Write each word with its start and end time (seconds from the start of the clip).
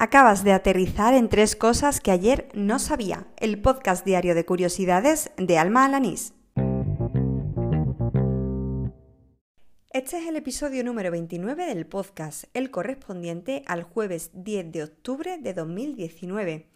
Acabas 0.00 0.44
de 0.44 0.52
aterrizar 0.52 1.12
en 1.12 1.28
tres 1.28 1.56
cosas 1.56 2.00
que 2.00 2.12
ayer 2.12 2.48
no 2.54 2.78
sabía. 2.78 3.26
El 3.36 3.60
podcast 3.60 4.04
diario 4.04 4.36
de 4.36 4.44
curiosidades 4.44 5.32
de 5.36 5.58
Alma 5.58 5.84
Alanís. 5.84 6.34
Este 9.90 10.18
es 10.18 10.28
el 10.28 10.36
episodio 10.36 10.84
número 10.84 11.10
29 11.10 11.66
del 11.66 11.84
podcast, 11.84 12.44
el 12.54 12.70
correspondiente 12.70 13.64
al 13.66 13.82
jueves 13.82 14.30
10 14.34 14.70
de 14.70 14.84
octubre 14.84 15.36
de 15.38 15.52
2019. 15.52 16.68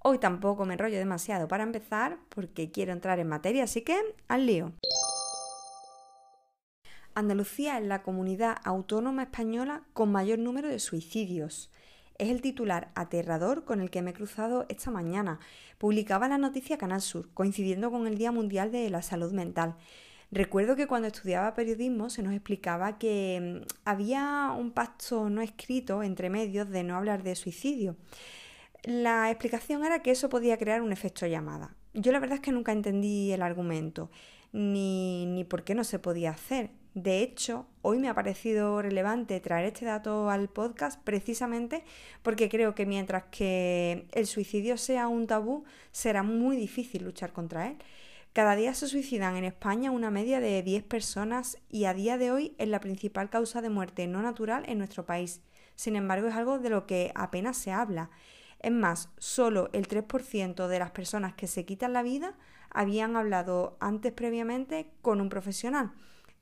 Hoy 0.00 0.18
tampoco 0.18 0.64
me 0.64 0.74
enrollo 0.74 0.98
demasiado 0.98 1.46
para 1.46 1.62
empezar 1.62 2.18
porque 2.28 2.72
quiero 2.72 2.90
entrar 2.90 3.20
en 3.20 3.28
materia, 3.28 3.62
así 3.62 3.82
que 3.82 3.96
al 4.26 4.46
lío. 4.46 4.72
Andalucía 7.14 7.78
es 7.78 7.86
la 7.86 8.02
comunidad 8.02 8.56
autónoma 8.64 9.22
española 9.22 9.84
con 9.92 10.10
mayor 10.10 10.40
número 10.40 10.66
de 10.66 10.80
suicidios. 10.80 11.70
Es 12.18 12.30
el 12.30 12.42
titular 12.42 12.90
aterrador 12.96 13.64
con 13.64 13.80
el 13.80 13.90
que 13.90 14.02
me 14.02 14.10
he 14.10 14.14
cruzado 14.14 14.66
esta 14.68 14.90
mañana. 14.90 15.38
Publicaba 15.78 16.26
la 16.26 16.36
noticia 16.36 16.76
Canal 16.76 17.00
Sur, 17.00 17.28
coincidiendo 17.32 17.92
con 17.92 18.08
el 18.08 18.18
Día 18.18 18.32
Mundial 18.32 18.72
de 18.72 18.90
la 18.90 19.02
Salud 19.02 19.32
Mental. 19.32 19.76
Recuerdo 20.32 20.74
que 20.74 20.88
cuando 20.88 21.06
estudiaba 21.06 21.54
periodismo 21.54 22.10
se 22.10 22.24
nos 22.24 22.34
explicaba 22.34 22.98
que 22.98 23.62
mm, 23.62 23.66
había 23.84 24.52
un 24.58 24.72
pacto 24.72 25.30
no 25.30 25.40
escrito 25.42 26.02
entre 26.02 26.28
medios 26.28 26.68
de 26.68 26.82
no 26.82 26.96
hablar 26.96 27.22
de 27.22 27.36
suicidio. 27.36 27.96
La 28.82 29.30
explicación 29.30 29.84
era 29.84 30.02
que 30.02 30.10
eso 30.10 30.28
podía 30.28 30.58
crear 30.58 30.82
un 30.82 30.90
efecto 30.90 31.24
llamada. 31.26 31.76
Yo 31.94 32.10
la 32.10 32.18
verdad 32.18 32.36
es 32.36 32.42
que 32.42 32.52
nunca 32.52 32.72
entendí 32.72 33.30
el 33.30 33.42
argumento, 33.42 34.10
ni, 34.52 35.24
ni 35.26 35.44
por 35.44 35.62
qué 35.62 35.76
no 35.76 35.84
se 35.84 36.00
podía 36.00 36.30
hacer. 36.30 36.70
De 37.02 37.22
hecho, 37.22 37.68
hoy 37.82 38.00
me 38.00 38.08
ha 38.08 38.14
parecido 38.14 38.82
relevante 38.82 39.38
traer 39.38 39.66
este 39.66 39.84
dato 39.84 40.30
al 40.30 40.48
podcast 40.48 41.00
precisamente 41.04 41.84
porque 42.24 42.48
creo 42.48 42.74
que 42.74 42.86
mientras 42.86 43.22
que 43.30 44.08
el 44.10 44.26
suicidio 44.26 44.76
sea 44.76 45.06
un 45.06 45.28
tabú, 45.28 45.62
será 45.92 46.24
muy 46.24 46.56
difícil 46.56 47.04
luchar 47.04 47.32
contra 47.32 47.68
él. 47.68 47.76
Cada 48.32 48.56
día 48.56 48.74
se 48.74 48.88
suicidan 48.88 49.36
en 49.36 49.44
España 49.44 49.92
una 49.92 50.10
media 50.10 50.40
de 50.40 50.60
10 50.64 50.82
personas 50.82 51.58
y 51.70 51.84
a 51.84 51.94
día 51.94 52.18
de 52.18 52.32
hoy 52.32 52.56
es 52.58 52.66
la 52.66 52.80
principal 52.80 53.30
causa 53.30 53.62
de 53.62 53.70
muerte 53.70 54.08
no 54.08 54.20
natural 54.20 54.64
en 54.66 54.78
nuestro 54.78 55.06
país. 55.06 55.40
Sin 55.76 55.94
embargo, 55.94 56.26
es 56.26 56.34
algo 56.34 56.58
de 56.58 56.70
lo 56.70 56.84
que 56.84 57.12
apenas 57.14 57.56
se 57.58 57.70
habla. 57.70 58.10
Es 58.58 58.72
más, 58.72 59.10
solo 59.18 59.70
el 59.72 59.86
3% 59.86 60.66
de 60.66 60.78
las 60.80 60.90
personas 60.90 61.34
que 61.34 61.46
se 61.46 61.64
quitan 61.64 61.92
la 61.92 62.02
vida 62.02 62.34
habían 62.70 63.14
hablado 63.14 63.76
antes 63.78 64.12
previamente 64.12 64.90
con 65.00 65.20
un 65.20 65.28
profesional. 65.28 65.92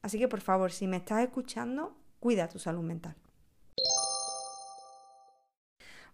Así 0.07 0.21
que 0.21 0.29
por 0.29 0.41
favor, 0.41 0.71
si 0.71 0.87
me 0.87 0.99
estás 0.99 1.25
escuchando, 1.25 1.97
cuida 2.21 2.49
tu 2.49 2.61
salud 2.61 2.85
mental. 2.85 3.17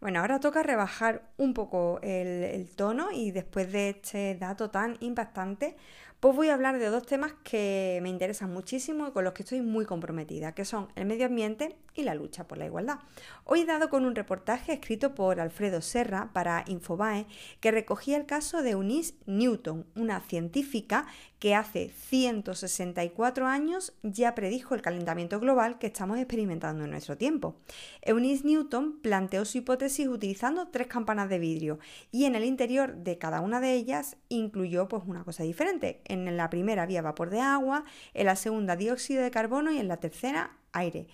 Bueno, 0.03 0.19
ahora 0.19 0.41
toca 0.41 0.65
rebajar 0.65 1.31
un 1.37 1.55
poco 1.55 2.01
el, 2.03 2.69
tono 2.75 3.13
y 3.13 3.31
después 3.31 3.71
de 3.71 3.91
este 3.91 4.35
dato 4.35 4.69
tan 4.69 4.97
impactante, 4.99 5.77
pues 6.19 6.35
voy 6.35 6.49
a 6.49 6.55
hablar 6.55 6.81
de 6.81 6.87
dos 6.87 7.07
temas 7.07 7.35
que 7.45 8.01
me 8.03 8.09
interesan 8.09 8.53
muchísimo 8.53 9.07
y 9.07 9.13
con 9.13 9.23
los 9.23 9.33
que 9.33 9.45
estoy 9.45 9.61
muy 9.61 9.85
comprometida, 9.85 10.57
que 10.57 10.65
son 10.65 10.89
el 10.97 11.05
medio 11.05 11.27
ambiente 11.27 11.77
y 11.95 12.03
la 12.03 12.15
lucha 12.15 12.49
por 12.49 12.59
la 12.59 12.67
igualdad. 12.67 12.99
Hoy 13.45 13.61
he 13.61 13.65
dado 13.65 13.91
con 13.91 14.05
un 14.05 14.17
reportaje 14.17 14.73
escrito 14.73 15.15
por 15.15 15.39
Alfredo 15.41 15.81
Serra 15.81 16.31
para 16.33 16.65
Infobae 16.67 17.27
que 17.61 17.71
recogía 17.71 18.17
el 18.17 18.27
caso 18.27 18.63
de 18.63 18.71
Eunice 18.71 19.15
Newton, 19.27 19.87
una 19.95 20.21
científica 20.21 21.07
que 21.39 21.57
hace 21.57 21.91
164 21.91 23.47
años 23.49 23.93
ya 24.05 24.35
predijo 24.37 24.77
el 24.77 24.83
calentamiento 24.83 25.41
global 25.41 25.81
que 25.81 25.89
estamos 25.89 26.19
experimentando 26.19 26.85
en 26.85 26.91
nuestro 26.93 27.17
tiempo. 27.19 27.57
Eunice 28.01 28.47
Newton 28.47 29.01
planteó 29.03 29.45
su 29.45 29.59
hipótesis 29.59 29.92
utilizando 30.01 30.69
tres 30.69 30.87
campanas 30.87 31.29
de 31.29 31.39
vidrio 31.39 31.79
y 32.11 32.25
en 32.25 32.35
el 32.35 32.45
interior 32.45 32.97
de 32.97 33.19
cada 33.19 33.41
una 33.41 33.61
de 33.61 33.75
ellas 33.75 34.17
incluyó 34.29 34.89
pues 34.89 35.03
una 35.07 35.25
cosa 35.25 35.43
diferente. 35.43 36.01
En 36.05 36.37
la 36.37 36.51
primera 36.51 36.83
había 36.83 37.03
vapor 37.03 37.31
de 37.31 37.41
agua, 37.41 37.85
en 38.15 38.27
la 38.27 38.37
segunda 38.37 38.77
dióxido 38.77 39.23
de 39.23 39.31
carbono 39.31 39.71
y 39.71 39.79
en 39.79 39.89
la 39.89 39.99
tercera 39.99 40.57
aire. 40.73 41.09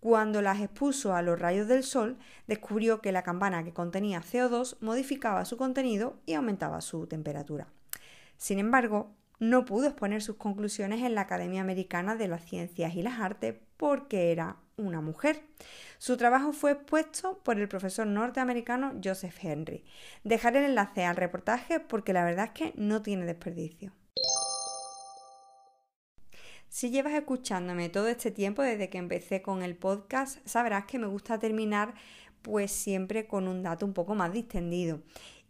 Cuando 0.00 0.42
las 0.42 0.60
expuso 0.60 1.14
a 1.14 1.22
los 1.22 1.38
rayos 1.38 1.68
del 1.68 1.84
sol, 1.84 2.18
descubrió 2.48 3.00
que 3.00 3.12
la 3.12 3.22
campana 3.22 3.62
que 3.62 3.72
contenía 3.72 4.20
CO2 4.20 4.78
modificaba 4.80 5.44
su 5.44 5.56
contenido 5.56 6.16
y 6.26 6.34
aumentaba 6.34 6.80
su 6.80 7.06
temperatura. 7.06 7.68
Sin 8.36 8.58
embargo, 8.58 9.14
no 9.38 9.64
pudo 9.64 9.86
exponer 9.86 10.22
sus 10.22 10.36
conclusiones 10.36 11.02
en 11.02 11.14
la 11.14 11.20
Academia 11.22 11.60
Americana 11.60 12.16
de 12.16 12.28
las 12.28 12.44
Ciencias 12.44 12.94
y 12.94 13.02
las 13.02 13.20
Artes 13.20 13.56
porque 13.82 14.30
era 14.30 14.58
una 14.76 15.00
mujer. 15.00 15.42
Su 15.98 16.16
trabajo 16.16 16.52
fue 16.52 16.70
expuesto 16.70 17.40
por 17.42 17.58
el 17.58 17.66
profesor 17.66 18.06
norteamericano 18.06 18.92
Joseph 19.02 19.36
Henry. 19.42 19.82
Dejaré 20.22 20.60
el 20.60 20.66
enlace 20.66 21.04
al 21.04 21.16
reportaje 21.16 21.80
porque 21.80 22.12
la 22.12 22.22
verdad 22.22 22.44
es 22.44 22.50
que 22.52 22.72
no 22.76 23.02
tiene 23.02 23.26
desperdicio. 23.26 23.90
Si 26.68 26.90
llevas 26.90 27.14
escuchándome 27.14 27.88
todo 27.88 28.06
este 28.06 28.30
tiempo 28.30 28.62
desde 28.62 28.88
que 28.88 28.98
empecé 28.98 29.42
con 29.42 29.64
el 29.64 29.74
podcast, 29.74 30.38
sabrás 30.46 30.84
que 30.84 31.00
me 31.00 31.08
gusta 31.08 31.40
terminar 31.40 31.94
pues 32.42 32.70
siempre 32.70 33.26
con 33.26 33.48
un 33.48 33.64
dato 33.64 33.84
un 33.84 33.94
poco 33.94 34.14
más 34.14 34.32
distendido. 34.32 35.00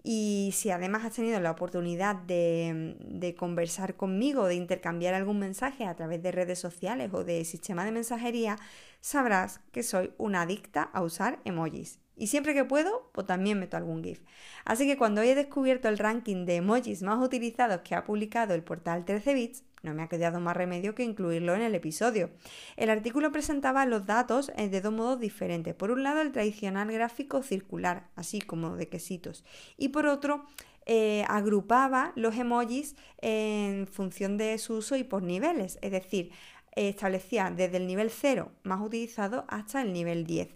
Y 0.05 0.51
si 0.53 0.71
además 0.71 1.05
has 1.05 1.15
tenido 1.15 1.39
la 1.39 1.53
oportunidad 1.53 2.17
de, 2.17 3.35
conversar 3.39 3.97
conmigo, 3.97 4.47
de 4.47 4.57
intercambiar 4.57 5.15
algún 5.15 5.39
mensaje 5.39 5.85
a 5.85 5.95
través 5.95 6.23
de 6.23 6.33
redes 6.33 6.59
sociales 6.59 7.11
o 7.13 7.23
de 7.23 7.45
sistema 7.45 7.85
de 7.85 7.93
mensajería, 7.93 8.59
sabrás 9.01 9.61
que 9.71 9.83
soy 9.83 10.13
una 10.19 10.43
adicta 10.43 10.83
a 10.83 11.03
usar 11.03 11.39
emojis. 11.45 12.01
Y 12.17 12.27
siempre 12.27 12.53
que 12.53 12.65
puedo, 12.65 13.11
pues 13.13 13.27
también 13.27 13.59
meto 13.59 13.77
algún 13.77 14.03
GIF. 14.03 14.21
Así 14.65 14.87
que 14.87 14.99
cuando 14.99 15.23
he 15.23 15.35
descubierto 15.35 15.89
el 15.89 15.99
ranking 15.99 16.47
de 16.47 16.57
emojis 16.57 17.03
más 17.03 17.25
utilizados 17.25 17.81
que 17.83 17.95
ha 17.95 18.05
publicado 18.05 18.55
el 18.55 18.63
portal 18.63 19.05
13 19.05 19.35
bits, 19.35 19.65
no 19.83 19.95
me 19.95 20.03
ha 20.03 20.09
quedado 20.09 20.41
más 20.41 20.57
remedio 20.57 20.95
que 20.95 21.03
incluirlo 21.05 21.55
en 21.55 21.63
el 21.63 21.75
episodio. 21.75 22.31
El 22.77 22.91
artículo 22.91 23.33
presentaba 23.33 23.85
los 23.87 24.07
datos 24.07 24.53
eh, 24.57 24.69
de 24.69 24.81
dos 24.81 24.93
modos 24.93 25.21
diferentes. 25.21 25.75
Por 25.75 25.91
un 25.91 26.03
lado, 26.03 26.21
el 26.21 26.33
tradicional 26.33 26.91
gráfico 26.91 27.43
circular, 27.43 28.09
así 28.17 28.41
como 28.41 28.77
de 28.77 28.89
quesitos. 28.89 29.45
Y 29.77 29.89
por 29.89 30.07
otro, 30.07 30.47
eh, 30.87 31.25
agrupaba 31.29 32.13
los 32.17 32.37
emojis 32.37 32.97
en 33.21 33.87
función 33.87 34.37
de 34.37 34.59
su 34.59 34.75
uso 34.75 34.97
y 34.97 35.05
por 35.05 35.23
niveles. 35.23 35.79
Es 35.83 35.93
decir, 35.93 36.33
establecía 36.75 37.51
desde 37.51 37.77
el 37.77 37.87
nivel 37.87 38.11
0 38.11 38.51
más 38.63 38.81
utilizado 38.81 39.45
hasta 39.49 39.83
el 39.83 39.93
nivel 39.93 40.27
10. 40.27 40.49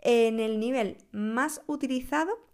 En 0.00 0.40
el 0.40 0.60
nivel 0.60 0.98
más 1.10 1.62
utilizado 1.66 2.47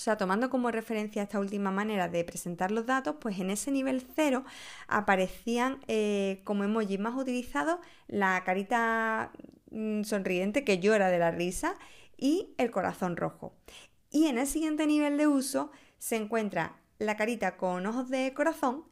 o 0.00 0.02
sea, 0.02 0.16
tomando 0.16 0.48
como 0.48 0.70
referencia 0.70 1.22
esta 1.22 1.38
última 1.38 1.70
manera 1.70 2.08
de 2.08 2.24
presentar 2.24 2.70
los 2.70 2.86
datos, 2.86 3.16
pues 3.20 3.38
en 3.38 3.50
ese 3.50 3.70
nivel 3.70 4.02
0 4.16 4.46
aparecían 4.88 5.78
eh, 5.88 6.40
como 6.44 6.64
emoji 6.64 6.96
más 6.96 7.14
utilizados 7.14 7.80
la 8.08 8.42
carita 8.42 9.30
mm, 9.70 10.04
sonriente 10.04 10.64
que 10.64 10.78
llora 10.78 11.10
de 11.10 11.18
la 11.18 11.32
risa 11.32 11.74
y 12.16 12.54
el 12.56 12.70
corazón 12.70 13.18
rojo. 13.18 13.52
Y 14.10 14.28
en 14.28 14.38
el 14.38 14.46
siguiente 14.46 14.86
nivel 14.86 15.18
de 15.18 15.26
uso 15.26 15.70
se 15.98 16.16
encuentra 16.16 16.76
la 16.98 17.18
carita 17.18 17.58
con 17.58 17.84
ojos 17.84 18.08
de 18.08 18.32
corazón 18.32 18.86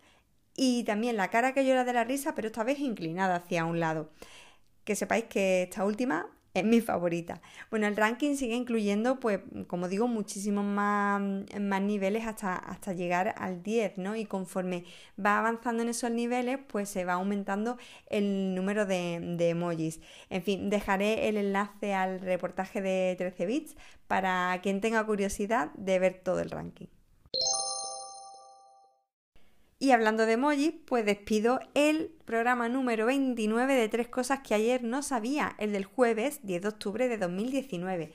y 0.54 0.84
también 0.84 1.16
la 1.16 1.30
cara 1.30 1.54
que 1.54 1.64
llora 1.64 1.84
de 1.84 1.94
la 1.94 2.04
risa, 2.04 2.34
pero 2.34 2.48
esta 2.48 2.64
vez 2.64 2.80
inclinada 2.80 3.36
hacia 3.36 3.64
un 3.64 3.80
lado. 3.80 4.10
Que 4.84 4.94
sepáis 4.94 5.24
que 5.24 5.62
esta 5.62 5.86
última 5.86 6.26
es 6.58 6.64
mi 6.64 6.80
favorita. 6.80 7.40
Bueno, 7.70 7.86
el 7.86 7.96
ranking 7.96 8.34
sigue 8.36 8.54
incluyendo, 8.54 9.20
pues, 9.20 9.40
como 9.66 9.88
digo, 9.88 10.08
muchísimos 10.08 10.64
más, 10.64 11.20
niveles 11.82 12.26
hasta, 12.26 12.54
hasta 12.56 12.92
llegar 12.92 13.34
al 13.38 13.62
10, 13.62 13.98
¿no? 13.98 14.16
Y 14.16 14.24
conforme 14.24 14.84
va 15.24 15.38
avanzando 15.38 15.82
en 15.82 15.88
esos 15.88 16.10
niveles, 16.10 16.58
pues 16.68 16.88
se 16.88 17.04
va 17.04 17.14
aumentando 17.14 17.78
el 18.08 18.54
número 18.54 18.86
de, 18.86 19.20
de 19.38 19.50
emojis. 19.50 20.00
En 20.30 20.42
fin, 20.42 20.70
dejaré 20.70 21.28
el 21.28 21.36
enlace 21.36 21.94
al 21.94 22.20
reportaje 22.20 22.80
de 22.82 23.14
13 23.16 23.46
bits 23.46 23.76
para 24.06 24.58
quien 24.62 24.80
tenga 24.80 25.04
curiosidad 25.06 25.72
de 25.74 25.98
ver 25.98 26.20
todo 26.22 26.40
el 26.40 26.50
ranking. 26.50 26.86
Y 29.80 29.92
hablando 29.92 30.26
de 30.26 30.32
emojis, 30.32 30.74
pues 30.86 31.06
despido 31.06 31.60
el 31.74 32.10
programa 32.24 32.68
número 32.68 33.06
29 33.06 33.74
de 33.74 33.88
tres 33.88 34.08
cosas 34.08 34.40
que 34.40 34.54
ayer 34.54 34.82
no 34.82 35.02
sabía, 35.02 35.54
el 35.58 35.72
del 35.72 35.84
jueves 35.84 36.40
10 36.42 36.62
de 36.62 36.68
octubre 36.68 37.08
de 37.08 37.16
2019. 37.16 38.12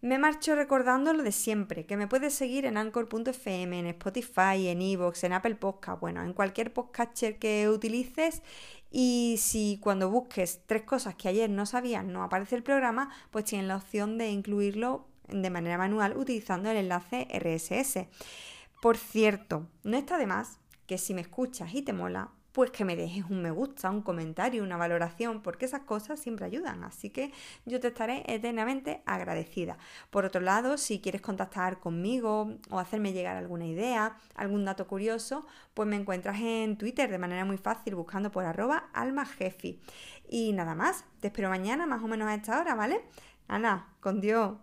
Me 0.00 0.18
marcho 0.18 0.56
recordando 0.56 1.12
lo 1.12 1.22
de 1.22 1.30
siempre, 1.30 1.86
que 1.86 1.96
me 1.96 2.08
puedes 2.08 2.34
seguir 2.34 2.66
en 2.66 2.76
anchor.fm, 2.76 3.78
en 3.78 3.86
Spotify, 3.86 4.66
en 4.66 4.82
Evox, 4.82 5.22
en 5.22 5.32
Apple 5.32 5.54
Podcast, 5.54 6.00
bueno, 6.00 6.22
en 6.22 6.32
cualquier 6.32 6.72
podcatcher 6.72 7.38
que 7.38 7.68
utilices. 7.68 8.42
Y 8.90 9.36
si 9.38 9.78
cuando 9.80 10.10
busques 10.10 10.62
tres 10.66 10.82
cosas 10.82 11.14
que 11.14 11.28
ayer 11.28 11.48
no 11.48 11.66
sabías 11.66 12.04
no 12.04 12.24
aparece 12.24 12.56
el 12.56 12.64
programa, 12.64 13.10
pues 13.30 13.44
tienes 13.44 13.68
la 13.68 13.76
opción 13.76 14.18
de 14.18 14.30
incluirlo 14.30 15.06
de 15.28 15.50
manera 15.50 15.78
manual 15.78 16.16
utilizando 16.16 16.68
el 16.68 16.78
enlace 16.78 17.28
RSS. 17.32 18.08
Por 18.82 18.96
cierto, 18.96 19.68
no 19.84 19.96
está 19.96 20.18
de 20.18 20.26
más 20.26 20.58
que 20.86 20.98
si 20.98 21.14
me 21.14 21.20
escuchas 21.20 21.74
y 21.74 21.82
te 21.82 21.92
mola, 21.92 22.30
pues 22.56 22.70
que 22.70 22.86
me 22.86 22.96
dejes 22.96 23.22
un 23.28 23.42
me 23.42 23.50
gusta, 23.50 23.90
un 23.90 24.00
comentario, 24.00 24.62
una 24.62 24.78
valoración, 24.78 25.42
porque 25.42 25.66
esas 25.66 25.82
cosas 25.82 26.18
siempre 26.18 26.46
ayudan. 26.46 26.84
Así 26.84 27.10
que 27.10 27.30
yo 27.66 27.80
te 27.80 27.88
estaré 27.88 28.24
eternamente 28.26 29.02
agradecida. 29.04 29.76
Por 30.08 30.24
otro 30.24 30.40
lado, 30.40 30.78
si 30.78 31.00
quieres 31.02 31.20
contactar 31.20 31.80
conmigo 31.80 32.56
o 32.70 32.78
hacerme 32.78 33.12
llegar 33.12 33.36
alguna 33.36 33.66
idea, 33.66 34.16
algún 34.34 34.64
dato 34.64 34.86
curioso, 34.86 35.46
pues 35.74 35.86
me 35.86 35.96
encuentras 35.96 36.40
en 36.40 36.78
Twitter 36.78 37.10
de 37.10 37.18
manera 37.18 37.44
muy 37.44 37.58
fácil 37.58 37.94
buscando 37.94 38.30
por 38.30 38.46
arroba 38.46 38.88
almajefi. 38.94 39.82
Y 40.26 40.54
nada 40.54 40.74
más, 40.74 41.04
te 41.20 41.26
espero 41.26 41.50
mañana 41.50 41.84
más 41.84 42.02
o 42.02 42.08
menos 42.08 42.26
a 42.26 42.34
esta 42.34 42.58
hora, 42.58 42.74
¿vale? 42.74 43.02
Ana, 43.48 43.94
con 44.00 44.22
Dios. 44.22 44.56